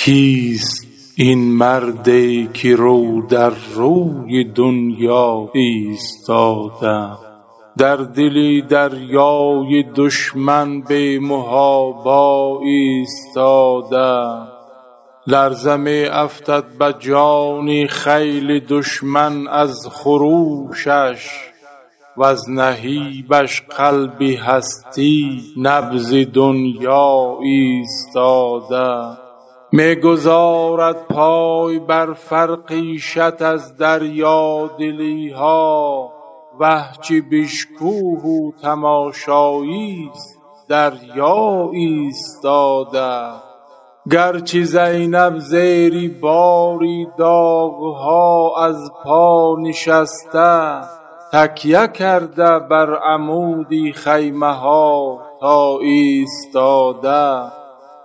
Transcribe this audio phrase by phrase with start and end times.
[0.00, 2.08] کیست این مرد
[2.52, 7.08] که رو در روی دنیا ایستاده؟
[7.78, 14.48] در دل دریای دشمن به محابا ایستاده.
[15.26, 21.28] لرزه می افتد به جان خیل دشمن از خروشش
[22.16, 29.27] وز نهیبش قلب هستی نبض دنیا ایستاده.
[29.72, 36.12] می گذارد پای بر فرقیشت از دریادلی ها
[36.60, 40.38] وه چه بشکوه و تماشایی ست
[40.68, 43.48] دریا ایستاده.
[44.10, 46.80] گرچه زینب زیر بار
[47.18, 50.80] داغ ها از پا نشسته
[51.32, 57.57] تکیه کرده بر عمود خیمه ها تا ایستاده.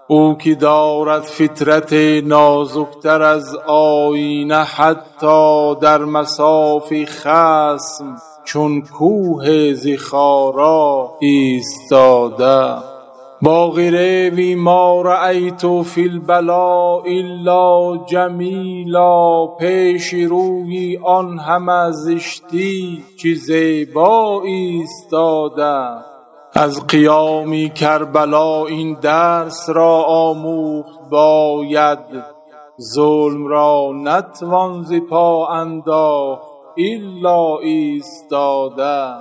[0.07, 1.93] او که دارد فطرت
[2.23, 12.93] نازک تر از آیینه حتی در مصاف خصم چون کوه ز خارا ایستاده
[13.41, 26.12] باقی ما رأیت فی البلاء الا جمیلا پیش روی آن همه زشتی چه زیبا ایستاده.
[26.55, 31.99] از قیام کربلا این درس را آموخت باید
[32.81, 39.13] ظلم را نتوان ز پا انداخت الا ایستاده.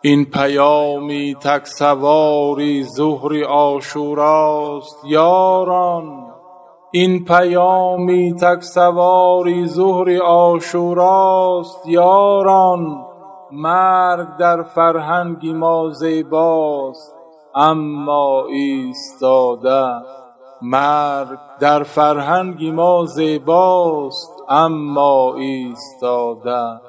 [0.00, 6.26] این پیام تک سوار ظهر عاشوراست یاران.
[6.90, 13.11] این پیام تک سوار ظهر عاشوراست یاران.
[13.52, 17.14] مرگ در فرهنگ ما زیباست
[17.54, 19.86] اما ایستاده
[20.62, 26.80] مرگ در فرهنگ ما زیباست اما ایستاده